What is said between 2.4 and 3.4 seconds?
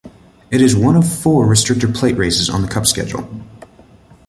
on the Cup schedule.